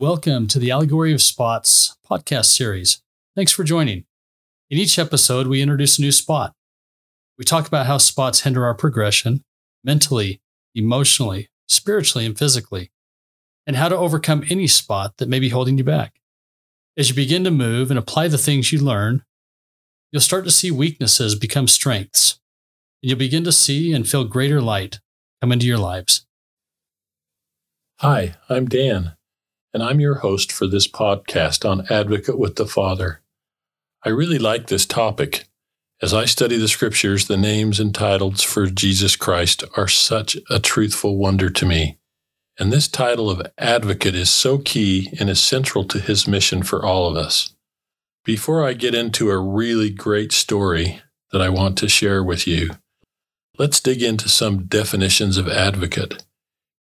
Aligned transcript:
Welcome 0.00 0.48
to 0.48 0.58
the 0.58 0.72
Allegory 0.72 1.12
of 1.12 1.22
Spots 1.22 1.96
podcast 2.04 2.46
series. 2.46 3.00
Thanks 3.36 3.52
for 3.52 3.62
joining. 3.62 4.06
In 4.68 4.76
each 4.76 4.98
episode, 4.98 5.46
we 5.46 5.62
introduce 5.62 5.98
a 6.00 6.02
new 6.02 6.10
spot. 6.10 6.52
We 7.38 7.44
talk 7.44 7.68
about 7.68 7.86
how 7.86 7.98
spots 7.98 8.40
hinder 8.40 8.64
our 8.64 8.74
progression 8.74 9.44
mentally, 9.84 10.40
emotionally, 10.74 11.48
spiritually, 11.68 12.26
and 12.26 12.36
physically, 12.36 12.90
and 13.68 13.76
how 13.76 13.88
to 13.88 13.96
overcome 13.96 14.42
any 14.50 14.66
spot 14.66 15.18
that 15.18 15.28
may 15.28 15.38
be 15.38 15.50
holding 15.50 15.78
you 15.78 15.84
back. 15.84 16.14
As 16.96 17.08
you 17.08 17.14
begin 17.14 17.44
to 17.44 17.52
move 17.52 17.88
and 17.88 17.98
apply 17.98 18.26
the 18.26 18.36
things 18.36 18.72
you 18.72 18.80
learn, 18.80 19.22
you'll 20.10 20.20
start 20.20 20.44
to 20.44 20.50
see 20.50 20.72
weaknesses 20.72 21.36
become 21.36 21.68
strengths, 21.68 22.40
and 23.00 23.10
you'll 23.10 23.18
begin 23.20 23.44
to 23.44 23.52
see 23.52 23.92
and 23.92 24.08
feel 24.08 24.24
greater 24.24 24.60
light 24.60 24.98
come 25.40 25.52
into 25.52 25.66
your 25.66 25.78
lives. 25.78 26.26
Hi, 28.00 28.34
I'm 28.48 28.66
Dan, 28.66 29.12
and 29.74 29.82
I'm 29.82 29.98
your 29.98 30.14
host 30.14 30.52
for 30.52 30.68
this 30.68 30.86
podcast 30.86 31.68
on 31.68 31.86
Advocate 31.90 32.38
with 32.38 32.54
the 32.54 32.64
Father. 32.64 33.20
I 34.04 34.10
really 34.10 34.38
like 34.38 34.68
this 34.68 34.86
topic. 34.86 35.46
As 36.00 36.14
I 36.14 36.26
study 36.26 36.56
the 36.56 36.68
scriptures, 36.68 37.26
the 37.26 37.36
names 37.36 37.80
and 37.80 37.92
titles 37.92 38.42
for 38.42 38.66
Jesus 38.66 39.16
Christ 39.16 39.64
are 39.76 39.88
such 39.88 40.36
a 40.48 40.60
truthful 40.60 41.18
wonder 41.18 41.50
to 41.50 41.66
me. 41.66 41.98
And 42.56 42.72
this 42.72 42.86
title 42.86 43.28
of 43.28 43.42
advocate 43.58 44.14
is 44.14 44.30
so 44.30 44.58
key 44.58 45.12
and 45.18 45.28
is 45.28 45.40
central 45.40 45.84
to 45.86 45.98
his 45.98 46.28
mission 46.28 46.62
for 46.62 46.84
all 46.84 47.10
of 47.10 47.16
us. 47.16 47.56
Before 48.24 48.64
I 48.64 48.74
get 48.74 48.94
into 48.94 49.30
a 49.30 49.38
really 49.38 49.90
great 49.90 50.30
story 50.30 51.00
that 51.32 51.42
I 51.42 51.48
want 51.48 51.76
to 51.78 51.88
share 51.88 52.22
with 52.22 52.46
you, 52.46 52.70
let's 53.58 53.80
dig 53.80 54.04
into 54.04 54.28
some 54.28 54.66
definitions 54.66 55.36
of 55.36 55.48
advocate. 55.48 56.22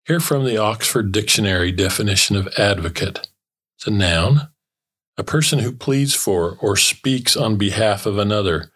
Here 0.06 0.20
from 0.20 0.44
the 0.44 0.58
Oxford 0.58 1.14
Dictionary 1.14 1.72
definition 1.72 2.36
of 2.36 2.50
advocate. 2.58 3.30
It's 3.78 3.88
a 3.88 3.92
noun, 3.92 4.50
a 5.18 5.24
person 5.24 5.60
who 5.60 5.72
pleads 5.72 6.14
for 6.14 6.58
or 6.60 6.76
speaks 6.76 7.38
on 7.38 7.56
behalf 7.56 8.06
of 8.06 8.18
another, 8.18 8.70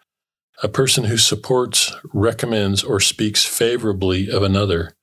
a 0.62 0.68
person 0.68 1.04
who 1.04 1.18
supports, 1.18 1.94
recommends, 2.14 2.82
or 2.82 2.98
speaks 2.98 3.44
favorably 3.44 4.30
of 4.30 4.42
another, 4.42 4.96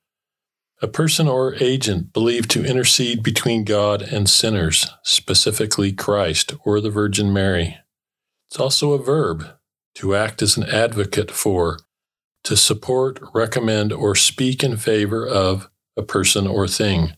a 0.81 0.87
person 0.87 1.27
or 1.27 1.53
agent 1.59 2.11
believed 2.11 2.49
to 2.49 2.65
intercede 2.65 3.21
between 3.21 3.63
God 3.63 4.01
and 4.01 4.27
sinners, 4.27 4.87
specifically 5.03 5.93
Christ 5.93 6.55
or 6.65 6.81
the 6.81 6.89
Virgin 6.89 7.31
Mary. 7.31 7.77
It's 8.49 8.59
also 8.59 8.93
a 8.93 9.03
verb, 9.03 9.45
to 9.93 10.15
act 10.15 10.41
as 10.41 10.57
an 10.57 10.63
advocate 10.63 11.29
for, 11.29 11.81
to 12.45 12.57
support, 12.57 13.19
recommend, 13.35 13.93
or 13.93 14.15
speak 14.15 14.63
in 14.63 14.77
favor 14.77 15.23
of 15.23 15.69
a 15.97 16.03
person 16.03 16.47
or 16.47 16.67
thing. 16.67 17.13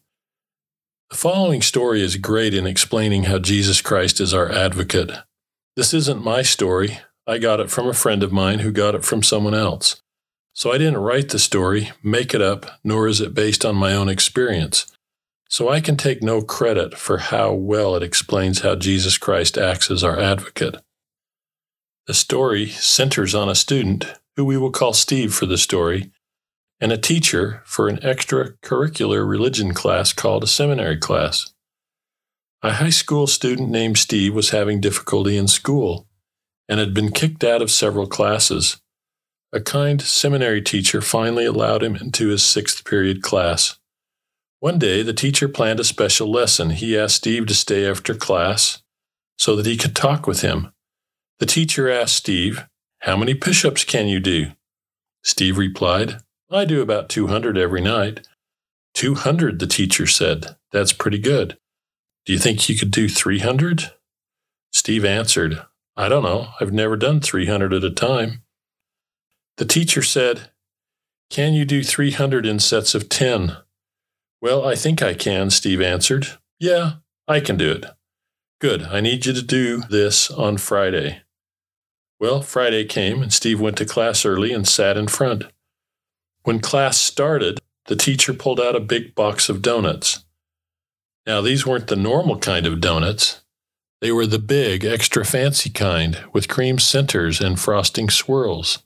The 1.09 1.17
following 1.17 1.61
story 1.61 2.01
is 2.01 2.17
great 2.17 2.53
in 2.53 2.67
explaining 2.67 3.23
how 3.23 3.39
Jesus 3.39 3.81
Christ 3.81 4.19
is 4.19 4.33
our 4.33 4.51
advocate. 4.51 5.11
This 5.75 5.93
isn't 5.93 6.23
my 6.23 6.41
story. 6.41 6.99
I 7.25 7.37
got 7.37 7.59
it 7.59 7.69
from 7.69 7.87
a 7.87 7.93
friend 7.93 8.23
of 8.23 8.31
mine 8.31 8.59
who 8.59 8.71
got 8.71 8.95
it 8.95 9.05
from 9.05 9.23
someone 9.23 9.53
else. 9.53 10.01
So 10.53 10.71
I 10.71 10.77
didn't 10.77 10.97
write 10.97 11.29
the 11.29 11.39
story, 11.39 11.91
make 12.01 12.33
it 12.33 12.41
up, 12.41 12.65
nor 12.83 13.07
is 13.07 13.21
it 13.21 13.33
based 13.33 13.63
on 13.63 13.75
my 13.75 13.93
own 13.93 14.09
experience. 14.09 14.87
So 15.49 15.69
I 15.69 15.79
can 15.79 15.95
take 15.95 16.21
no 16.21 16.41
credit 16.41 16.97
for 16.97 17.19
how 17.19 17.53
well 17.53 17.95
it 17.95 18.03
explains 18.03 18.61
how 18.61 18.75
Jesus 18.75 19.17
Christ 19.17 19.57
acts 19.57 19.89
as 19.89 20.03
our 20.03 20.19
advocate. 20.19 20.77
The 22.07 22.13
story 22.13 22.67
centers 22.67 23.35
on 23.35 23.49
a 23.49 23.55
student, 23.55 24.07
who 24.35 24.45
we 24.45 24.57
will 24.57 24.71
call 24.71 24.93
Steve 24.93 25.33
for 25.33 25.45
the 25.45 25.57
story, 25.57 26.11
and 26.79 26.91
a 26.91 26.97
teacher 26.97 27.61
for 27.65 27.87
an 27.87 27.97
extracurricular 27.97 29.27
religion 29.27 29.73
class 29.73 30.13
called 30.13 30.43
a 30.43 30.47
seminary 30.47 30.97
class. 30.97 31.53
A 32.61 32.73
high 32.73 32.89
school 32.89 33.27
student 33.27 33.69
named 33.69 33.97
Steve 33.97 34.33
was 34.33 34.49
having 34.49 34.81
difficulty 34.81 35.37
in 35.37 35.47
school 35.47 36.07
and 36.67 36.79
had 36.79 36.93
been 36.93 37.11
kicked 37.11 37.43
out 37.43 37.61
of 37.61 37.71
several 37.71 38.07
classes. 38.07 38.81
A 39.53 39.61
kind 39.61 40.01
seminary 40.01 40.61
teacher 40.61 41.01
finally 41.01 41.45
allowed 41.45 41.83
him 41.83 41.95
into 41.95 42.27
his 42.29 42.43
sixth 42.43 42.83
period 42.83 43.21
class. 43.21 43.79
One 44.59 44.79
day, 44.79 45.03
the 45.03 45.13
teacher 45.13 45.47
planned 45.47 45.79
a 45.79 45.83
special 45.83 46.31
lesson. 46.31 46.71
He 46.71 46.97
asked 46.97 47.17
Steve 47.17 47.45
to 47.45 47.53
stay 47.53 47.87
after 47.89 48.13
class 48.15 48.81
so 49.37 49.55
that 49.55 49.67
he 49.67 49.77
could 49.77 49.95
talk 49.95 50.25
with 50.25 50.41
him. 50.41 50.71
The 51.39 51.45
teacher 51.45 51.89
asked 51.89 52.15
Steve, 52.15 52.65
How 53.01 53.15
many 53.15 53.35
push 53.35 53.63
ups 53.63 53.83
can 53.83 54.07
you 54.07 54.19
do? 54.19 54.47
Steve 55.23 55.57
replied, 55.57 56.17
I 56.49 56.65
do 56.65 56.81
about 56.81 57.09
200 57.09 57.57
every 57.57 57.81
night. 57.81 58.27
200, 58.93 59.59
the 59.59 59.67
teacher 59.67 60.07
said. 60.07 60.55
That's 60.71 60.93
pretty 60.93 61.19
good. 61.19 61.57
Do 62.25 62.33
you 62.33 62.39
think 62.39 62.67
you 62.67 62.77
could 62.77 62.91
do 62.91 63.09
300? 63.09 63.91
Steve 64.71 65.05
answered, 65.05 65.61
I 65.95 66.09
don't 66.09 66.23
know. 66.23 66.49
I've 66.59 66.73
never 66.73 66.95
done 66.95 67.19
300 67.19 67.73
at 67.73 67.83
a 67.83 67.91
time. 67.91 68.43
The 69.57 69.65
teacher 69.65 70.01
said, 70.01 70.51
Can 71.29 71.53
you 71.53 71.65
do 71.65 71.83
300 71.83 72.45
in 72.45 72.59
sets 72.59 72.93
of 72.95 73.09
10? 73.09 73.57
Well, 74.41 74.65
I 74.65 74.75
think 74.75 75.01
I 75.01 75.13
can, 75.13 75.49
Steve 75.49 75.81
answered. 75.81 76.27
Yeah, 76.59 76.93
I 77.27 77.39
can 77.39 77.57
do 77.57 77.71
it. 77.71 77.85
Good. 78.59 78.83
I 78.83 79.01
need 79.01 79.25
you 79.25 79.33
to 79.33 79.41
do 79.41 79.81
this 79.89 80.31
on 80.31 80.57
Friday. 80.57 81.21
Well, 82.19 82.41
Friday 82.41 82.85
came, 82.85 83.21
and 83.21 83.33
Steve 83.33 83.59
went 83.59 83.77
to 83.77 83.85
class 83.85 84.25
early 84.25 84.53
and 84.53 84.67
sat 84.67 84.97
in 84.97 85.07
front. 85.07 85.45
When 86.47 86.61
class 86.61 86.97
started, 86.97 87.59
the 87.87 87.97
teacher 87.97 88.33
pulled 88.33 88.61
out 88.61 88.73
a 88.73 88.79
big 88.79 89.13
box 89.15 89.49
of 89.49 89.61
donuts. 89.61 90.23
Now, 91.25 91.41
these 91.41 91.67
weren't 91.67 91.87
the 91.87 91.97
normal 91.97 92.39
kind 92.39 92.65
of 92.65 92.79
donuts. 92.79 93.43
They 93.99 94.13
were 94.13 94.25
the 94.25 94.39
big, 94.39 94.85
extra 94.85 95.25
fancy 95.25 95.69
kind 95.69 96.23
with 96.31 96.47
cream 96.47 96.79
centers 96.79 97.41
and 97.41 97.59
frosting 97.59 98.09
swirls. 98.09 98.81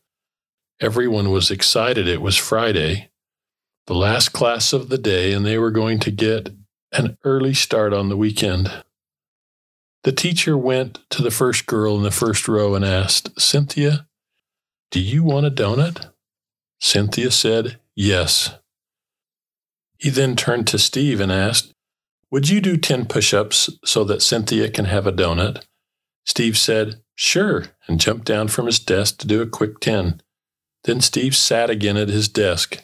Everyone 0.79 1.29
was 1.29 1.51
excited 1.51 2.07
it 2.07 2.19
was 2.19 2.35
Friday, 2.35 3.11
the 3.85 3.93
last 3.93 4.29
class 4.29 4.73
of 4.73 4.89
the 4.89 4.97
day, 4.97 5.31
and 5.31 5.45
they 5.45 5.59
were 5.59 5.69
going 5.69 5.99
to 5.99 6.09
get 6.09 6.49
an 6.91 7.19
early 7.23 7.53
start 7.53 7.93
on 7.93 8.09
the 8.09 8.17
weekend. 8.17 8.71
The 10.01 10.11
teacher 10.11 10.57
went 10.57 11.07
to 11.11 11.21
the 11.21 11.29
first 11.29 11.67
girl 11.67 11.95
in 11.95 12.01
the 12.01 12.09
first 12.09 12.47
row 12.47 12.73
and 12.73 12.83
asked, 12.83 13.39
Cynthia, 13.39 14.07
do 14.89 14.99
you 14.99 15.23
want 15.23 15.45
a 15.45 15.51
donut? 15.51 16.11
Cynthia 16.81 17.31
said, 17.31 17.79
Yes. 17.95 18.55
He 19.97 20.09
then 20.09 20.35
turned 20.35 20.67
to 20.67 20.79
Steve 20.79 21.21
and 21.21 21.31
asked, 21.31 21.71
Would 22.31 22.49
you 22.49 22.59
do 22.59 22.75
10 22.75 23.05
push 23.05 23.33
ups 23.33 23.69
so 23.85 24.03
that 24.05 24.23
Cynthia 24.23 24.69
can 24.69 24.85
have 24.85 25.05
a 25.05 25.11
donut? 25.11 25.63
Steve 26.25 26.57
said, 26.57 27.01
Sure, 27.15 27.65
and 27.87 27.99
jumped 27.99 28.25
down 28.25 28.47
from 28.47 28.65
his 28.65 28.79
desk 28.79 29.19
to 29.19 29.27
do 29.27 29.41
a 29.41 29.47
quick 29.47 29.79
10. 29.79 30.21
Then 30.83 31.01
Steve 31.01 31.35
sat 31.35 31.69
again 31.69 31.97
at 31.97 32.09
his 32.09 32.27
desk. 32.27 32.83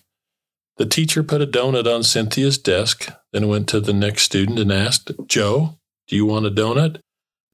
The 0.77 0.85
teacher 0.85 1.23
put 1.23 1.41
a 1.41 1.47
donut 1.47 1.91
on 1.91 2.03
Cynthia's 2.03 2.59
desk, 2.59 3.11
then 3.33 3.47
went 3.47 3.67
to 3.69 3.79
the 3.79 3.93
next 3.93 4.23
student 4.23 4.59
and 4.59 4.71
asked, 4.71 5.11
Joe, 5.27 5.79
do 6.07 6.15
you 6.15 6.27
want 6.27 6.45
a 6.45 6.51
donut? 6.51 7.01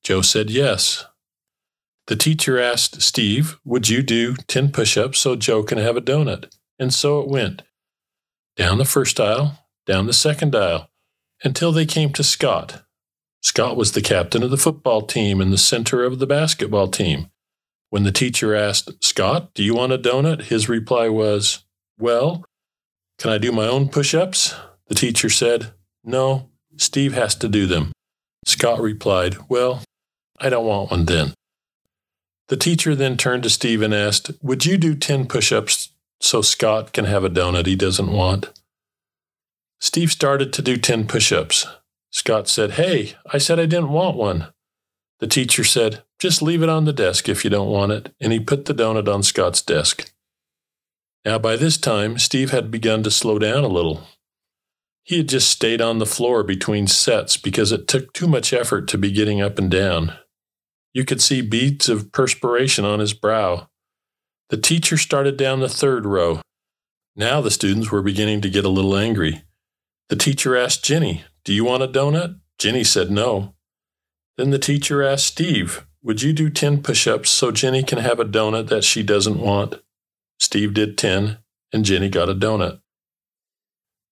Joe 0.03 0.21
said 0.21 0.49
yes. 0.49 1.05
The 2.07 2.15
teacher 2.15 2.59
asked 2.59 3.01
Steve, 3.01 3.57
Would 3.63 3.89
you 3.89 4.03
do 4.03 4.35
10 4.35 4.71
push 4.71 4.97
ups 4.97 5.19
so 5.19 5.35
Joe 5.35 5.63
can 5.63 5.77
have 5.77 5.95
a 5.95 6.01
donut? 6.01 6.53
And 6.77 6.93
so 6.93 7.21
it 7.21 7.29
went. 7.29 7.61
Down 8.57 8.77
the 8.77 8.85
first 8.85 9.19
aisle, 9.19 9.59
down 9.85 10.05
the 10.05 10.13
second 10.13 10.55
aisle, 10.55 10.89
until 11.43 11.71
they 11.71 11.85
came 11.85 12.11
to 12.13 12.23
Scott. 12.23 12.83
Scott 13.41 13.75
was 13.75 13.91
the 13.91 14.01
captain 14.01 14.43
of 14.43 14.51
the 14.51 14.57
football 14.57 15.01
team 15.01 15.41
and 15.41 15.51
the 15.51 15.57
center 15.57 16.03
of 16.03 16.19
the 16.19 16.27
basketball 16.27 16.87
team. 16.87 17.27
When 17.89 18.03
the 18.03 18.11
teacher 18.11 18.55
asked, 18.55 19.03
Scott, 19.03 19.53
do 19.53 19.63
you 19.63 19.75
want 19.75 19.93
a 19.93 19.97
donut? 19.97 20.43
His 20.43 20.67
reply 20.67 21.09
was, 21.09 21.63
Well, 21.97 22.43
can 23.17 23.31
I 23.31 23.37
do 23.37 23.51
my 23.51 23.67
own 23.67 23.89
push 23.89 24.13
ups? 24.13 24.55
The 24.87 24.95
teacher 24.95 25.29
said, 25.29 25.73
No, 26.03 26.49
Steve 26.77 27.13
has 27.13 27.35
to 27.35 27.47
do 27.47 27.67
them. 27.67 27.91
Scott 28.45 28.81
replied, 28.81 29.37
Well, 29.47 29.81
I 30.39 30.49
don't 30.49 30.65
want 30.65 30.91
one 30.91 31.05
then. 31.05 31.33
The 32.49 32.57
teacher 32.57 32.95
then 32.95 33.17
turned 33.17 33.43
to 33.43 33.49
Steve 33.49 33.81
and 33.81 33.93
asked, 33.93 34.31
Would 34.41 34.65
you 34.65 34.77
do 34.77 34.95
10 34.95 35.27
push 35.27 35.51
ups 35.51 35.89
so 36.19 36.41
Scott 36.41 36.93
can 36.93 37.05
have 37.05 37.23
a 37.23 37.29
donut 37.29 37.65
he 37.65 37.75
doesn't 37.75 38.11
want? 38.11 38.49
Steve 39.79 40.11
started 40.11 40.53
to 40.53 40.61
do 40.61 40.77
10 40.77 41.07
push 41.07 41.31
ups. 41.31 41.67
Scott 42.11 42.47
said, 42.47 42.71
Hey, 42.71 43.15
I 43.31 43.37
said 43.37 43.59
I 43.59 43.65
didn't 43.65 43.89
want 43.89 44.17
one. 44.17 44.47
The 45.19 45.27
teacher 45.27 45.63
said, 45.63 46.03
Just 46.19 46.41
leave 46.41 46.61
it 46.61 46.69
on 46.69 46.85
the 46.85 46.93
desk 46.93 47.29
if 47.29 47.43
you 47.43 47.49
don't 47.49 47.71
want 47.71 47.91
it, 47.91 48.13
and 48.19 48.33
he 48.33 48.39
put 48.39 48.65
the 48.65 48.73
donut 48.73 49.13
on 49.13 49.23
Scott's 49.23 49.61
desk. 49.61 50.11
Now, 51.25 51.39
by 51.39 51.55
this 51.55 51.77
time, 51.77 52.17
Steve 52.17 52.51
had 52.51 52.69
begun 52.69 53.03
to 53.03 53.11
slow 53.11 53.39
down 53.39 53.63
a 53.63 53.67
little. 53.69 54.07
He 55.03 55.17
had 55.17 55.29
just 55.29 55.49
stayed 55.49 55.81
on 55.81 55.99
the 55.99 56.05
floor 56.05 56.43
between 56.43 56.87
sets 56.87 57.37
because 57.37 57.71
it 57.71 57.87
took 57.87 58.13
too 58.13 58.27
much 58.27 58.53
effort 58.53 58.87
to 58.89 58.97
be 58.97 59.11
getting 59.11 59.41
up 59.41 59.57
and 59.57 59.69
down. 59.69 60.13
You 60.93 61.05
could 61.05 61.21
see 61.21 61.41
beads 61.41 61.89
of 61.89 62.11
perspiration 62.11 62.85
on 62.85 62.99
his 62.99 63.13
brow. 63.13 63.69
The 64.49 64.57
teacher 64.57 64.97
started 64.97 65.37
down 65.37 65.59
the 65.59 65.69
third 65.69 66.05
row. 66.05 66.41
Now 67.15 67.41
the 67.41 67.51
students 67.51 67.91
were 67.91 68.03
beginning 68.03 68.41
to 68.41 68.49
get 68.49 68.65
a 68.65 68.69
little 68.69 68.95
angry. 68.95 69.43
The 70.09 70.15
teacher 70.15 70.55
asked 70.55 70.85
Jenny, 70.85 71.23
Do 71.43 71.53
you 71.53 71.65
want 71.65 71.83
a 71.83 71.87
donut? 71.87 72.39
Jenny 72.59 72.83
said 72.83 73.09
no. 73.09 73.55
Then 74.37 74.51
the 74.51 74.59
teacher 74.59 75.01
asked 75.01 75.25
Steve, 75.25 75.85
Would 76.03 76.21
you 76.21 76.33
do 76.33 76.49
10 76.49 76.83
push 76.83 77.07
ups 77.07 77.29
so 77.31 77.51
Jenny 77.51 77.81
can 77.81 77.99
have 77.99 78.19
a 78.19 78.25
donut 78.25 78.67
that 78.67 78.83
she 78.83 79.01
doesn't 79.01 79.39
want? 79.39 79.81
Steve 80.39 80.73
did 80.73 80.97
10, 80.97 81.37
and 81.71 81.85
Jenny 81.85 82.09
got 82.09 82.29
a 82.29 82.35
donut. 82.35 82.81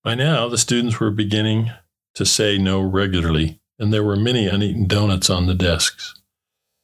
By 0.04 0.16
now, 0.16 0.48
the 0.48 0.58
students 0.58 1.00
were 1.00 1.12
beginning 1.12 1.70
to 2.16 2.26
say 2.26 2.58
no 2.58 2.82
regularly, 2.82 3.60
and 3.78 3.94
there 3.94 4.04
were 4.04 4.16
many 4.16 4.48
uneaten 4.48 4.88
donuts 4.88 5.30
on 5.30 5.46
the 5.46 5.54
desks. 5.54 6.16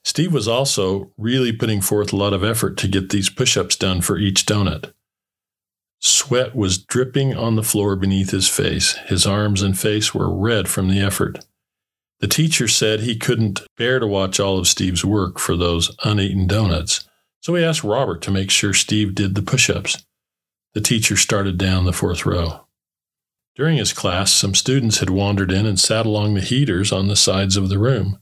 Steve 0.07 0.31
was 0.31 0.48
also 0.48 1.12
really 1.18 1.51
putting 1.51 1.81
forth 1.81 2.13
a 2.13 2.15
lot 2.15 2.31
of 2.31 2.42
effort 2.42 2.77
to 2.77 2.88
get 2.88 3.09
these 3.09 3.30
push 3.30 3.57
ups 3.57 3.75
done 3.75 4.00
for 4.00 4.18
each 4.18 4.45
donut. 4.45 4.94
Sweat 6.00 6.56
was 6.56 6.77
dripping 6.77 7.36
on 7.36 7.57
the 7.57 7.62
floor 7.62 7.98
beneath 7.98 8.31
his 8.31 8.48
face. 8.48 8.94
His 9.07 9.27
arms 9.27 9.62
and 9.62 9.77
face 9.77 10.13
were 10.13 10.33
red 10.33 10.69
from 10.69 10.88
the 10.88 11.01
effort. 11.01 11.45
The 12.21 12.27
teacher 12.30 12.69
said 12.69 13.01
he 13.01 13.18
couldn't 13.18 13.68
bear 13.75 14.00
to 14.00 14.07
watch 14.07 14.39
all 14.39 14.57
of 14.57 14.69
Steve's 14.69 15.04
work 15.04 15.39
for 15.39 15.57
those 15.57 15.94
uneaten 16.06 16.48
donuts, 16.48 17.06
so 17.42 17.53
he 17.56 17.63
asked 17.65 17.83
Robert 17.83 18.21
to 18.21 18.31
make 18.31 18.50
sure 18.50 18.74
Steve 18.74 19.13
did 19.13 19.36
the 19.36 19.42
push 19.42 19.69
ups. 19.69 20.06
The 20.74 20.80
teacher 20.80 21.18
started 21.18 21.57
down 21.57 21.83
the 21.83 21.92
fourth 21.92 22.25
row. 22.25 22.62
During 23.57 23.75
his 23.75 23.92
class, 23.92 24.31
some 24.31 24.56
students 24.56 25.00
had 25.00 25.10
wandered 25.10 25.51
in 25.51 25.65
and 25.65 25.77
sat 25.77 26.06
along 26.06 26.33
the 26.33 26.39
heaters 26.39 26.94
on 26.94 27.10
the 27.10 27.18
sides 27.18 27.57
of 27.57 27.68
the 27.68 27.77
room. 27.77 28.19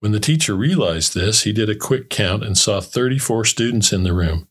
When 0.00 0.12
the 0.12 0.20
teacher 0.20 0.54
realized 0.54 1.14
this, 1.14 1.42
he 1.42 1.52
did 1.52 1.68
a 1.68 1.74
quick 1.74 2.08
count 2.08 2.42
and 2.42 2.56
saw 2.56 2.80
34 2.80 3.44
students 3.44 3.92
in 3.92 4.02
the 4.02 4.14
room. 4.14 4.48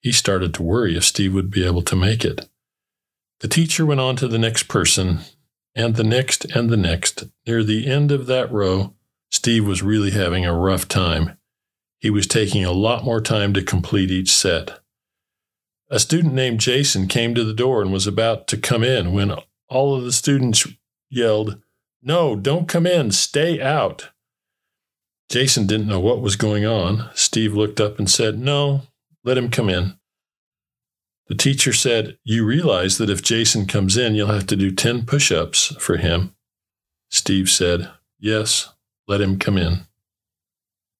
He 0.00 0.12
started 0.12 0.54
to 0.54 0.62
worry 0.62 0.96
if 0.96 1.04
Steve 1.04 1.34
would 1.34 1.50
be 1.50 1.64
able 1.64 1.82
to 1.82 1.94
make 1.94 2.24
it. 2.24 2.48
The 3.40 3.48
teacher 3.48 3.84
went 3.84 4.00
on 4.00 4.16
to 4.16 4.28
the 4.28 4.38
next 4.38 4.64
person, 4.64 5.20
and 5.74 5.96
the 5.96 6.04
next, 6.04 6.44
and 6.46 6.70
the 6.70 6.76
next. 6.76 7.24
Near 7.46 7.62
the 7.62 7.86
end 7.86 8.10
of 8.10 8.26
that 8.26 8.50
row, 8.50 8.94
Steve 9.30 9.66
was 9.66 9.82
really 9.82 10.10
having 10.10 10.46
a 10.46 10.56
rough 10.56 10.88
time. 10.88 11.38
He 12.00 12.08
was 12.10 12.26
taking 12.26 12.64
a 12.64 12.72
lot 12.72 13.04
more 13.04 13.20
time 13.20 13.52
to 13.54 13.62
complete 13.62 14.10
each 14.10 14.30
set. 14.30 14.80
A 15.90 16.00
student 16.00 16.32
named 16.32 16.60
Jason 16.60 17.08
came 17.08 17.34
to 17.34 17.44
the 17.44 17.52
door 17.52 17.82
and 17.82 17.92
was 17.92 18.06
about 18.06 18.46
to 18.48 18.56
come 18.56 18.82
in 18.82 19.12
when 19.12 19.34
all 19.68 19.94
of 19.94 20.04
the 20.04 20.12
students 20.12 20.66
yelled, 21.10 21.60
No, 22.02 22.34
don't 22.34 22.68
come 22.68 22.86
in, 22.86 23.12
stay 23.12 23.60
out. 23.60 24.08
Jason 25.28 25.66
didn't 25.66 25.88
know 25.88 26.00
what 26.00 26.20
was 26.20 26.36
going 26.36 26.66
on. 26.66 27.08
Steve 27.14 27.54
looked 27.54 27.80
up 27.80 27.98
and 27.98 28.10
said, 28.10 28.38
No, 28.38 28.82
let 29.24 29.38
him 29.38 29.50
come 29.50 29.68
in. 29.68 29.98
The 31.28 31.34
teacher 31.34 31.72
said, 31.72 32.18
You 32.24 32.44
realize 32.44 32.98
that 32.98 33.10
if 33.10 33.22
Jason 33.22 33.66
comes 33.66 33.96
in, 33.96 34.14
you'll 34.14 34.28
have 34.28 34.46
to 34.48 34.56
do 34.56 34.70
10 34.70 35.06
push 35.06 35.32
ups 35.32 35.74
for 35.78 35.96
him. 35.96 36.34
Steve 37.10 37.48
said, 37.48 37.90
Yes, 38.18 38.72
let 39.08 39.20
him 39.20 39.38
come 39.38 39.56
in. 39.56 39.86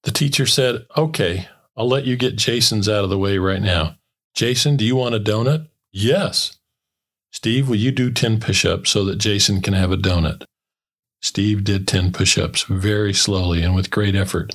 The 0.05 0.11
teacher 0.11 0.47
said, 0.47 0.87
Okay, 0.97 1.49
I'll 1.77 1.89
let 1.89 2.05
you 2.05 2.17
get 2.17 2.37
Jason's 2.37 2.89
out 2.89 3.05
of 3.05 3.11
the 3.11 3.19
way 3.19 3.39
right 3.39 3.63
now. 3.63 3.97
Jason, 4.35 4.77
do 4.77 4.85
you 4.85 4.97
want 4.97 5.15
a 5.15 5.21
donut? 5.21 5.69
Yes. 5.93 6.59
Steve, 7.33 7.69
will 7.69 7.77
you 7.77 7.91
do 7.91 8.11
10 8.11 8.41
push 8.41 8.65
ups 8.65 8.91
so 8.91 9.05
that 9.05 9.17
Jason 9.17 9.61
can 9.61 9.75
have 9.75 9.93
a 9.93 9.97
donut? 9.97 10.45
Steve 11.23 11.65
did 11.65 11.87
10 11.87 12.13
push 12.13 12.37
ups 12.37 12.65
very 12.65 13.15
slowly 13.15 13.63
and 13.63 13.75
with 13.75 13.91
great 13.91 14.15
effort. 14.15 14.55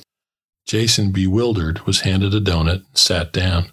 Jason, 0.66 1.10
bewildered, 1.12 1.86
was 1.86 2.00
handed 2.00 2.34
a 2.34 2.40
donut 2.40 2.84
and 2.86 2.98
sat 2.98 3.32
down. 3.32 3.72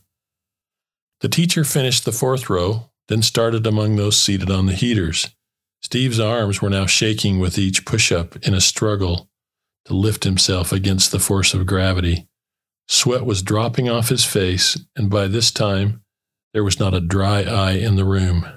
The 1.20 1.28
teacher 1.28 1.64
finished 1.64 2.06
the 2.06 2.14
fourth 2.14 2.50
row, 2.50 2.90
then 3.10 3.22
started 3.22 3.68
among 3.68 3.96
those 3.96 4.18
seated 4.18 4.50
on 4.50 4.66
the 4.66 4.74
heaters. 4.74 5.30
Steve's 5.82 6.20
arms 6.20 6.62
were 6.62 6.70
now 6.70 6.86
shaking 6.86 7.40
with 7.40 7.58
each 7.58 7.86
push 7.86 8.12
up 8.12 8.38
in 8.38 8.54
a 8.54 8.62
struggle 8.62 9.30
to 9.86 9.94
lift 9.94 10.24
himself 10.24 10.72
against 10.72 11.12
the 11.12 11.20
force 11.20 11.54
of 11.54 11.66
gravity. 11.66 12.28
Sweat 12.88 13.26
was 13.26 13.42
dropping 13.42 13.90
off 13.90 14.10
his 14.10 14.24
face, 14.26 14.80
and 14.96 15.10
by 15.10 15.28
this 15.28 15.52
time, 15.52 16.02
there 16.54 16.64
was 16.64 16.80
not 16.80 16.94
a 16.94 17.02
dry 17.02 17.44
eye 17.44 17.74
in 17.74 17.98
the 17.98 18.06
room. 18.06 18.48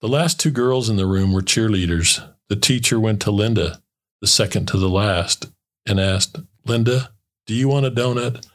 The 0.00 0.08
last 0.08 0.40
two 0.40 0.50
girls 0.50 0.88
in 0.88 0.96
the 0.96 1.06
room 1.06 1.32
were 1.32 1.42
cheerleaders. 1.42 2.20
The 2.48 2.56
teacher 2.56 2.98
went 2.98 3.20
to 3.22 3.30
Linda, 3.30 3.82
the 4.20 4.26
second 4.26 4.66
to 4.68 4.78
the 4.78 4.88
last, 4.88 5.48
and 5.86 6.00
asked, 6.00 6.38
Linda, 6.64 7.10
do 7.46 7.54
you 7.54 7.68
want 7.68 7.86
a 7.86 7.90
donut? 7.90 8.46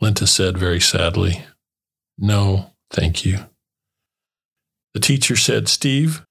Linda 0.00 0.26
said 0.26 0.56
very 0.56 0.80
sadly, 0.80 1.44
No, 2.16 2.70
thank 2.90 3.24
you. 3.24 3.40
The 4.94 5.00
teacher 5.00 5.36
said, 5.36 5.68
Steve, 5.68 6.24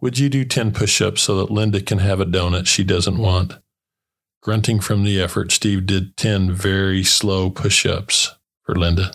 would 0.00 0.18
you 0.18 0.28
do 0.28 0.44
10 0.44 0.72
push 0.72 1.00
ups 1.00 1.22
so 1.22 1.36
that 1.36 1.52
Linda 1.52 1.80
can 1.80 1.98
have 1.98 2.20
a 2.20 2.26
donut 2.26 2.66
she 2.66 2.84
doesn't 2.84 3.18
want? 3.18 3.58
Grunting 4.42 4.80
from 4.80 5.04
the 5.04 5.20
effort, 5.20 5.52
Steve 5.52 5.86
did 5.86 6.16
10 6.16 6.52
very 6.52 7.04
slow 7.04 7.48
push 7.48 7.86
ups 7.86 8.34
for 8.64 8.74
Linda. 8.74 9.14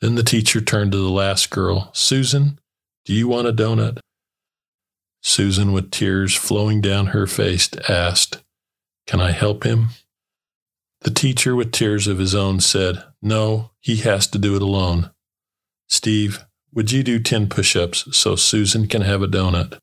Then 0.00 0.16
the 0.16 0.24
teacher 0.24 0.60
turned 0.60 0.92
to 0.92 0.98
the 0.98 1.10
last 1.10 1.50
girl. 1.50 1.90
Susan, 1.94 2.58
do 3.04 3.12
you 3.12 3.28
want 3.28 3.46
a 3.46 3.52
donut? 3.52 4.00
Susan, 5.22 5.72
with 5.72 5.90
tears 5.90 6.34
flowing 6.34 6.80
down 6.80 7.06
her 7.06 7.26
face, 7.26 7.70
asked, 7.88 8.42
Can 9.06 9.20
I 9.20 9.30
help 9.30 9.64
him? 9.64 9.88
The 11.00 11.10
teacher, 11.10 11.56
with 11.56 11.72
tears 11.72 12.06
of 12.06 12.18
his 12.18 12.34
own, 12.34 12.60
said, 12.60 13.02
No, 13.22 13.70
he 13.80 13.96
has 13.96 14.26
to 14.28 14.38
do 14.38 14.56
it 14.56 14.62
alone. 14.62 15.10
Steve, 15.88 16.44
would 16.74 16.92
you 16.92 17.02
do 17.02 17.18
10 17.18 17.48
push 17.48 17.76
ups 17.76 18.16
so 18.16 18.36
Susan 18.36 18.86
can 18.86 19.02
have 19.02 19.22
a 19.22 19.28
donut? 19.28 19.78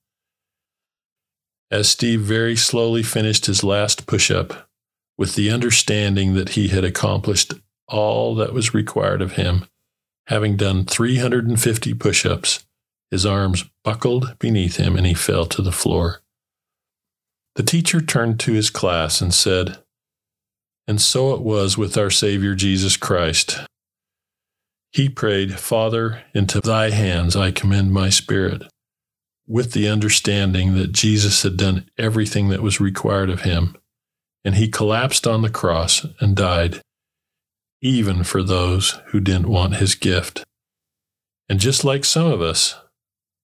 as 1.72 1.90
Steve 1.90 2.22
very 2.22 2.56
slowly 2.56 3.04
finished 3.04 3.46
his 3.46 3.64
last 3.64 4.08
push 4.08 4.32
up 4.32 4.70
with 5.18 5.36
the 5.36 5.52
understanding 5.52 6.34
that 6.34 6.50
he 6.50 6.70
had 6.70 6.84
accomplished 6.84 7.54
all 7.88 8.36
that 8.36 8.54
was 8.54 8.74
required 8.74 9.22
of 9.22 9.34
him. 9.34 9.66
Having 10.28 10.58
done 10.58 10.86
350 10.86 11.94
push 11.96 12.26
ups, 12.26 12.66
his 13.12 13.26
arms 13.26 13.66
buckled 13.84 14.38
beneath 14.40 14.78
him 14.78 14.96
and 14.96 15.06
he 15.06 15.14
fell 15.14 15.46
to 15.48 15.62
the 15.62 15.72
floor. 15.72 16.22
The 17.56 17.64
teacher 17.64 18.02
turned 18.02 18.40
to 18.42 18.54
his 18.54 18.70
class 18.70 19.22
and 19.22 19.34
said, 19.34 19.80
And 20.88 21.02
so 21.02 21.34
it 21.34 21.42
was 21.42 21.78
with 21.78 21.98
our 21.98 22.10
Savior 22.10 22.56
Jesus 22.56 22.96
Christ. 22.98 23.60
He 24.92 25.10
prayed, 25.10 25.60
Father, 25.60 26.24
into 26.34 26.62
thy 26.62 26.90
hands 26.90 27.36
I 27.36 27.52
commend 27.52 27.92
my 27.92 28.10
spirit 28.10 28.64
with 29.50 29.72
the 29.74 29.90
understanding 29.90 30.76
that 30.76 30.92
Jesus 30.92 31.42
had 31.42 31.58
done 31.58 31.90
everything 31.98 32.50
that 32.50 32.62
was 32.62 32.80
required 32.80 33.32
of 33.32 33.42
him, 33.42 33.76
and 34.46 34.56
he 34.56 34.70
collapsed 34.70 35.26
on 35.26 35.42
the 35.42 35.50
cross 35.50 36.06
and 36.20 36.36
died, 36.36 36.82
even 37.82 38.24
for 38.24 38.44
those 38.44 39.00
who 39.08 39.20
didn't 39.20 39.50
want 39.50 39.76
his 39.76 39.96
gift. 39.96 40.44
And 41.50 41.60
just 41.60 41.84
like 41.84 42.06
some 42.06 42.32
of 42.32 42.42
us, 42.42 42.76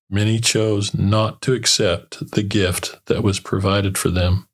many 0.10 0.40
chose 0.40 0.94
not 0.94 1.42
to 1.42 1.54
accept 1.54 2.32
the 2.32 2.44
gift 2.44 3.00
that 3.08 3.24
was 3.24 3.40
provided 3.40 3.98
for 3.98 4.10
them. 4.10 4.48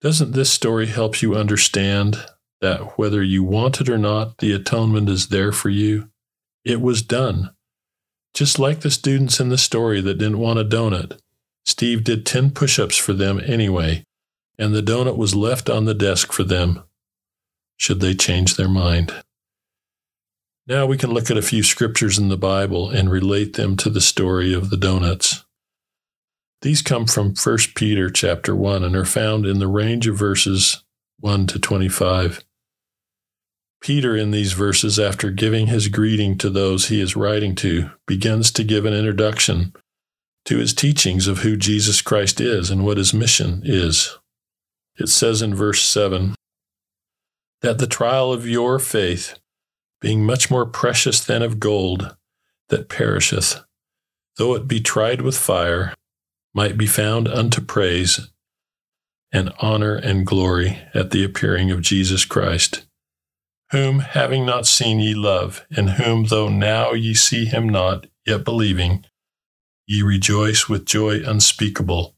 Doesn't 0.00 0.32
this 0.32 0.50
story 0.50 0.86
help 0.86 1.20
you 1.20 1.34
understand 1.34 2.24
that 2.60 2.98
whether 2.98 3.22
you 3.22 3.42
want 3.42 3.80
it 3.80 3.88
or 3.88 3.98
not, 3.98 4.38
the 4.38 4.52
atonement 4.52 5.08
is 5.08 5.28
there 5.28 5.52
for 5.52 5.68
you? 5.68 6.10
It 6.64 6.80
was 6.80 7.02
done. 7.02 7.50
Just 8.32 8.58
like 8.58 8.80
the 8.80 8.90
students 8.90 9.40
in 9.40 9.48
the 9.48 9.58
story 9.58 10.00
that 10.00 10.18
didn't 10.18 10.38
want 10.38 10.58
a 10.58 10.64
donut, 10.64 11.18
Steve 11.64 12.04
did 12.04 12.24
10 12.24 12.50
push 12.50 12.78
ups 12.78 12.96
for 12.96 13.12
them 13.12 13.40
anyway, 13.44 14.04
and 14.58 14.74
the 14.74 14.82
donut 14.82 15.16
was 15.16 15.34
left 15.34 15.68
on 15.68 15.84
the 15.84 15.94
desk 15.94 16.32
for 16.32 16.44
them, 16.44 16.82
should 17.76 18.00
they 18.00 18.14
change 18.14 18.56
their 18.56 18.68
mind. 18.68 19.12
Now 20.70 20.86
we 20.86 20.96
can 20.96 21.10
look 21.10 21.32
at 21.32 21.36
a 21.36 21.42
few 21.42 21.64
scriptures 21.64 22.16
in 22.16 22.28
the 22.28 22.36
Bible 22.36 22.90
and 22.90 23.10
relate 23.10 23.54
them 23.54 23.76
to 23.78 23.90
the 23.90 24.00
story 24.00 24.54
of 24.54 24.70
the 24.70 24.76
donuts. 24.76 25.44
These 26.62 26.80
come 26.80 27.06
from 27.06 27.34
1 27.34 27.58
Peter 27.74 28.08
chapter 28.08 28.54
1 28.54 28.84
and 28.84 28.94
are 28.94 29.04
found 29.04 29.46
in 29.46 29.58
the 29.58 29.66
range 29.66 30.06
of 30.06 30.14
verses 30.14 30.84
1 31.18 31.48
to 31.48 31.58
25. 31.58 32.44
Peter, 33.80 34.16
in 34.16 34.30
these 34.30 34.52
verses, 34.52 35.00
after 35.00 35.32
giving 35.32 35.66
his 35.66 35.88
greeting 35.88 36.38
to 36.38 36.48
those 36.48 36.86
he 36.86 37.00
is 37.00 37.16
writing 37.16 37.56
to, 37.56 37.90
begins 38.06 38.52
to 38.52 38.62
give 38.62 38.84
an 38.84 38.94
introduction 38.94 39.72
to 40.44 40.58
his 40.58 40.72
teachings 40.72 41.26
of 41.26 41.38
who 41.38 41.56
Jesus 41.56 42.00
Christ 42.00 42.40
is 42.40 42.70
and 42.70 42.84
what 42.84 42.96
his 42.96 43.12
mission 43.12 43.62
is. 43.64 44.16
It 45.00 45.08
says 45.08 45.42
in 45.42 45.52
verse 45.52 45.82
7 45.82 46.36
that 47.60 47.78
the 47.78 47.88
trial 47.88 48.32
of 48.32 48.46
your 48.46 48.78
faith, 48.78 49.36
being 50.00 50.24
much 50.24 50.50
more 50.50 50.66
precious 50.66 51.24
than 51.24 51.42
of 51.42 51.60
gold 51.60 52.16
that 52.68 52.88
perisheth, 52.88 53.62
though 54.36 54.54
it 54.54 54.68
be 54.68 54.80
tried 54.80 55.20
with 55.20 55.36
fire, 55.36 55.94
might 56.54 56.76
be 56.76 56.86
found 56.86 57.28
unto 57.28 57.60
praise 57.60 58.30
and 59.32 59.52
honor 59.60 59.94
and 59.94 60.26
glory 60.26 60.78
at 60.94 61.10
the 61.10 61.22
appearing 61.22 61.70
of 61.70 61.80
Jesus 61.80 62.24
Christ 62.24 62.86
whom 63.70 64.00
having 64.00 64.44
not 64.44 64.66
seen 64.66 64.98
ye 64.98 65.14
love, 65.14 65.64
and 65.70 65.90
whom 65.90 66.24
though 66.24 66.48
now 66.48 66.92
ye 66.92 67.14
see 67.14 67.44
him 67.44 67.68
not, 67.68 68.06
yet 68.26 68.44
believing, 68.44 69.04
ye 69.86 70.02
rejoice 70.02 70.68
with 70.68 70.84
joy 70.84 71.20
unspeakable 71.24 72.16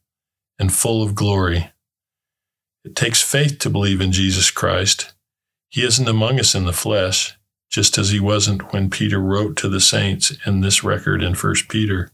and 0.58 0.72
full 0.72 1.02
of 1.02 1.14
glory. 1.14 1.70
It 2.84 2.96
takes 2.96 3.22
faith 3.22 3.58
to 3.60 3.70
believe 3.70 4.00
in 4.00 4.12
Jesus 4.12 4.50
Christ. 4.50 5.12
He 5.68 5.84
isn't 5.84 6.08
among 6.08 6.40
us 6.40 6.54
in 6.54 6.64
the 6.64 6.72
flesh, 6.72 7.38
just 7.73 7.97
as 7.97 8.11
he 8.11 8.21
wasn't 8.21 8.73
when 8.73 8.91
Peter 8.91 9.19
wrote 9.19 9.57
to 9.57 9.69
the 9.69 9.81
saints 9.81 10.37
in 10.47 10.61
this 10.61 10.85
record 10.85 11.23
in 11.23 11.35
1 11.35 11.55
Peter. 11.71 12.12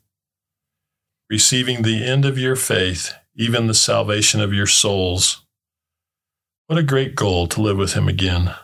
Receiving 1.28 1.82
the 1.82 2.04
end 2.04 2.24
of 2.24 2.38
your 2.38 2.56
faith, 2.56 3.12
even 3.34 3.66
the 3.66 3.74
salvation 3.74 4.40
of 4.40 4.54
your 4.54 4.68
souls. 4.68 5.44
What 6.68 6.78
a 6.78 6.84
great 6.84 7.16
goal 7.16 7.48
to 7.48 7.60
live 7.60 7.76
with 7.76 7.94
him 7.94 8.08
again. 8.08 8.54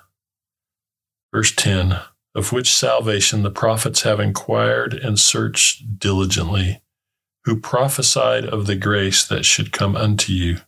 Verse 1.34 1.52
10 1.54 1.98
Of 2.34 2.52
which 2.52 2.72
salvation 2.72 3.42
the 3.42 3.50
prophets 3.50 4.02
have 4.02 4.20
inquired 4.20 4.94
and 4.94 5.18
searched 5.18 5.98
diligently, 5.98 6.80
who 7.44 7.58
prophesied 7.58 8.44
of 8.44 8.66
the 8.66 8.76
grace 8.76 9.26
that 9.26 9.44
should 9.44 9.72
come 9.72 9.96
unto 9.96 10.32
you. 10.32 10.58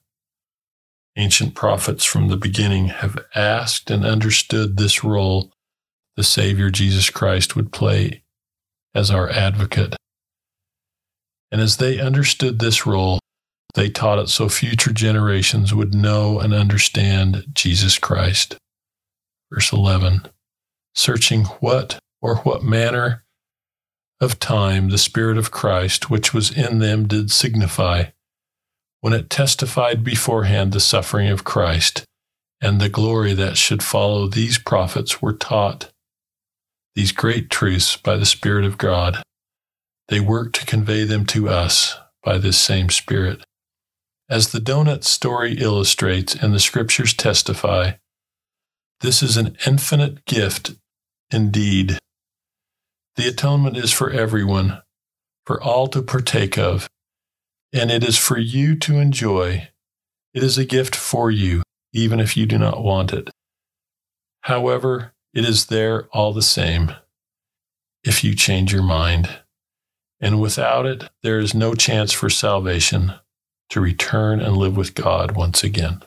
Ancient 1.16 1.54
prophets 1.54 2.04
from 2.04 2.28
the 2.28 2.36
beginning 2.36 2.88
have 2.88 3.24
asked 3.34 3.90
and 3.90 4.04
understood 4.04 4.76
this 4.76 5.04
role 5.04 5.52
the 6.16 6.24
Savior 6.24 6.70
Jesus 6.70 7.10
Christ 7.10 7.56
would 7.56 7.72
play 7.72 8.22
as 8.94 9.10
our 9.10 9.28
advocate. 9.28 9.94
And 11.52 11.60
as 11.60 11.76
they 11.76 12.00
understood 12.00 12.58
this 12.58 12.86
role, 12.86 13.20
they 13.74 13.90
taught 13.90 14.18
it 14.18 14.28
so 14.28 14.48
future 14.48 14.92
generations 14.92 15.74
would 15.74 15.94
know 15.94 16.40
and 16.40 16.54
understand 16.54 17.44
Jesus 17.52 17.98
Christ. 17.98 18.56
Verse 19.52 19.72
11 19.72 20.22
searching 20.94 21.44
what 21.60 21.98
or 22.22 22.36
what 22.36 22.62
manner 22.62 23.22
of 24.18 24.40
time 24.40 24.88
the 24.88 24.96
Spirit 24.96 25.36
of 25.36 25.50
Christ 25.50 26.08
which 26.08 26.32
was 26.32 26.50
in 26.50 26.78
them 26.78 27.06
did 27.06 27.30
signify, 27.30 28.04
when 29.02 29.12
it 29.12 29.28
testified 29.28 30.02
beforehand 30.02 30.72
the 30.72 30.80
suffering 30.80 31.28
of 31.28 31.44
Christ 31.44 32.04
and 32.62 32.80
the 32.80 32.88
glory 32.88 33.34
that 33.34 33.58
should 33.58 33.82
follow, 33.82 34.26
these 34.26 34.58
prophets 34.58 35.20
were 35.20 35.34
taught 35.34 35.92
these 36.96 37.12
great 37.12 37.50
truths 37.50 37.96
by 37.96 38.16
the 38.16 38.26
Spirit 38.26 38.64
of 38.64 38.78
God. 38.78 39.22
They 40.08 40.18
work 40.18 40.52
to 40.54 40.66
convey 40.66 41.04
them 41.04 41.26
to 41.26 41.48
us 41.48 41.94
by 42.24 42.38
this 42.38 42.58
same 42.58 42.88
Spirit. 42.88 43.44
As 44.30 44.50
the 44.50 44.58
donut 44.58 45.04
story 45.04 45.58
illustrates 45.58 46.34
and 46.34 46.54
the 46.54 46.58
scriptures 46.58 47.12
testify, 47.12 47.92
this 49.02 49.22
is 49.22 49.36
an 49.36 49.58
infinite 49.66 50.24
gift 50.24 50.74
indeed. 51.30 51.98
The 53.16 53.28
atonement 53.28 53.76
is 53.76 53.92
for 53.92 54.10
everyone, 54.10 54.80
for 55.44 55.62
all 55.62 55.88
to 55.88 56.02
partake 56.02 56.56
of, 56.56 56.88
and 57.74 57.90
it 57.90 58.02
is 58.02 58.16
for 58.16 58.38
you 58.38 58.74
to 58.76 58.96
enjoy. 58.96 59.68
It 60.32 60.42
is 60.42 60.56
a 60.56 60.64
gift 60.64 60.96
for 60.96 61.30
you, 61.30 61.62
even 61.92 62.20
if 62.20 62.38
you 62.38 62.46
do 62.46 62.56
not 62.58 62.82
want 62.82 63.12
it. 63.12 63.28
However, 64.42 65.12
it 65.36 65.44
is 65.44 65.66
there 65.66 66.04
all 66.12 66.32
the 66.32 66.40
same 66.40 66.92
if 68.02 68.24
you 68.24 68.34
change 68.34 68.72
your 68.72 68.82
mind. 68.82 69.28
And 70.18 70.40
without 70.40 70.86
it, 70.86 71.10
there 71.22 71.38
is 71.38 71.54
no 71.54 71.74
chance 71.74 72.10
for 72.10 72.30
salvation 72.30 73.12
to 73.68 73.82
return 73.82 74.40
and 74.40 74.56
live 74.56 74.78
with 74.78 74.94
God 74.94 75.32
once 75.36 75.62
again. 75.62 76.00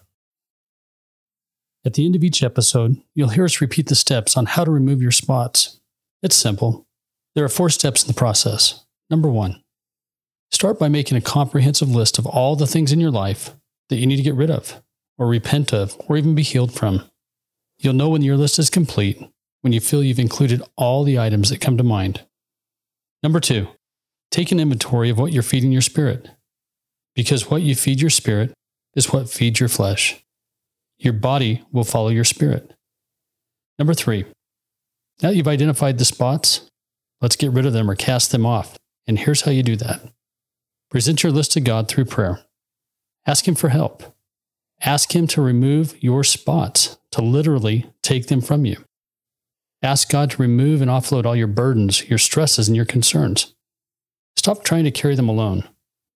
At 1.86 1.94
the 1.94 2.08
end 2.08 2.16
of 2.16 2.24
each 2.24 2.42
episode, 2.42 2.98
you'll 3.14 3.30
hear 3.30 3.46
us 3.46 3.62
repeat 3.62 3.86
the 3.86 3.94
steps 3.94 4.36
on 4.36 4.48
how 4.48 4.64
to 4.64 4.72
remove 4.72 5.00
your 5.00 5.12
spots. 5.12 5.80
It's 6.24 6.36
simple. 6.36 6.88
There 7.36 7.46
are 7.46 7.50
four 7.50 7.70
steps 7.70 8.02
in 8.02 8.08
the 8.08 8.16
process. 8.16 8.84
Number 9.12 9.30
one, 9.30 9.62
start 10.50 10.80
by 10.80 10.90
making 10.90 11.20
a 11.20 11.22
comprehensive 11.22 11.90
list 11.90 12.18
of 12.18 12.26
all 12.26 12.56
the 12.56 12.66
things 12.66 12.92
in 12.92 13.00
your 13.00 13.12
life 13.12 13.52
that 13.90 13.98
you 13.98 14.08
need 14.08 14.18
to 14.18 14.24
get 14.24 14.34
rid 14.34 14.50
of, 14.50 14.82
or 15.20 15.28
repent 15.28 15.72
of, 15.72 15.96
or 16.08 16.18
even 16.18 16.34
be 16.34 16.42
healed 16.42 16.74
from. 16.74 17.04
You'll 17.80 17.94
know 17.94 18.10
when 18.10 18.22
your 18.22 18.38
list 18.38 18.60
is 18.60 18.70
complete 18.70 19.24
when 19.62 19.74
you 19.74 19.80
feel 19.80 20.04
you've 20.04 20.20
included 20.20 20.62
all 20.76 21.04
the 21.04 21.20
items 21.20 21.50
that 21.50 21.62
come 21.62 21.78
to 21.78 21.84
mind. 21.84 22.26
Number 23.22 23.40
two, 23.40 23.68
take 24.32 24.52
an 24.52 24.60
inventory 24.60 25.10
of 25.10 25.18
what 25.18 25.34
you're 25.34 25.44
feeding 25.44 25.72
your 25.72 25.82
spirit, 25.82 26.30
because 27.16 27.50
what 27.50 27.62
you 27.62 27.76
feed 27.76 28.00
your 28.00 28.10
spirit 28.10 28.54
is 28.96 29.12
what 29.12 29.30
feeds 29.30 29.60
your 29.60 29.70
flesh. 29.70 30.24
Your 30.98 31.14
body 31.14 31.64
will 31.72 31.84
follow 31.84 32.10
your 32.10 32.24
spirit. 32.24 32.74
Number 33.78 33.94
three, 33.94 34.26
now 35.22 35.30
that 35.30 35.36
you've 35.36 35.48
identified 35.48 35.98
the 35.98 36.06
spots, 36.06 36.70
let's 37.22 37.36
get 37.36 37.52
rid 37.52 37.66
of 37.66 37.74
them 37.74 37.90
or 37.90 37.96
cast 37.96 38.32
them 38.32 38.46
off. 38.46 38.78
And 39.08 39.20
here's 39.20 39.42
how 39.42 39.52
you 39.52 39.64
do 39.64 39.76
that 39.78 40.02
present 40.90 41.22
your 41.22 41.32
list 41.32 41.52
to 41.52 41.62
God 41.62 41.88
through 41.88 42.06
prayer. 42.06 42.40
Ask 43.26 43.48
Him 43.48 43.56
for 43.56 43.70
help. 43.70 44.04
Ask 44.82 45.14
Him 45.14 45.28
to 45.28 45.42
remove 45.42 46.02
your 46.02 46.24
spots, 46.24 46.98
to 47.12 47.22
literally 47.22 47.92
take 48.02 48.28
them 48.28 48.42
from 48.42 48.66
you. 48.66 48.78
Ask 49.82 50.10
God 50.10 50.32
to 50.32 50.42
remove 50.42 50.82
and 50.82 50.92
offload 50.92 51.26
all 51.26 51.36
your 51.36 51.48
burdens, 51.48 52.08
your 52.10 52.20
stresses, 52.20 52.68
and 52.68 52.76
your 52.76 52.86
concerns. 52.86 53.54
Stop 54.36 54.64
trying 54.64 54.84
to 54.84 54.92
carry 54.92 55.16
them 55.16 55.30
alone. 55.30 55.64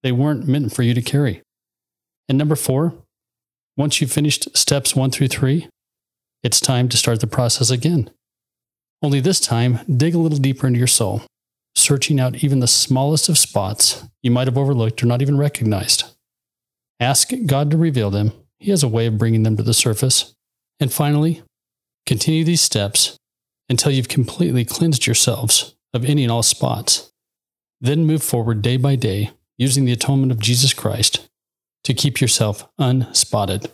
They 0.02 0.12
weren't 0.12 0.48
meant 0.48 0.74
for 0.74 0.84
you 0.84 0.94
to 0.94 1.02
carry. 1.02 1.42
And 2.28 2.38
number 2.38 2.56
four, 2.56 2.94
once 3.78 4.00
you've 4.00 4.12
finished 4.12 4.56
steps 4.56 4.96
one 4.96 5.12
through 5.12 5.30
three, 5.30 5.68
it's 6.44 6.60
time 6.60 6.90
to 6.90 6.98
start 6.98 7.22
the 7.22 7.28
process 7.28 7.70
again. 7.70 8.10
Only 9.02 9.20
this 9.20 9.40
time, 9.40 9.80
dig 9.94 10.14
a 10.14 10.20
little 10.20 10.38
deeper 10.38 10.68
into 10.68 10.78
your 10.78 10.88
soul, 10.88 11.24
searching 11.76 12.20
out 12.20 12.44
even 12.44 12.60
the 12.60 12.68
smallest 12.68 13.30
of 13.30 13.38
spots 13.38 14.04
you 14.22 14.32
might 14.32 14.48
have 14.48 14.58
overlooked 14.58 15.02
or 15.02 15.06
not 15.06 15.22
even 15.22 15.38
recognized. 15.38 16.04
Ask 17.00 17.32
God 17.46 17.72
to 17.72 17.78
reveal 17.78 18.10
them. 18.12 18.32
He 18.60 18.72
has 18.72 18.84
a 18.84 18.88
way 18.88 19.08
of 19.08 19.18
bringing 19.18 19.44
them 19.44 19.58
to 19.58 19.64
the 19.64 19.74
surface. 19.74 20.34
And 20.84 20.92
finally, 20.92 21.42
continue 22.06 22.44
these 22.44 22.60
steps 22.60 23.16
until 23.70 23.94
you've 23.94 24.10
completely 24.10 24.66
cleansed 24.66 25.06
yourselves 25.06 25.76
of 25.94 26.04
any 26.04 26.24
and 26.24 26.32
all 26.32 26.44
spots. 26.44 27.10
Then 27.80 28.06
move 28.06 28.22
forward 28.22 28.62
day 28.62 28.76
by 28.76 28.98
day 28.98 29.32
using 29.58 29.86
the 29.86 29.94
atonement 29.94 30.34
of 30.34 30.40
Jesus 30.40 30.74
Christ 30.74 31.30
to 31.86 31.94
keep 31.94 32.20
yourself 32.20 32.68
unspotted. 32.78 33.72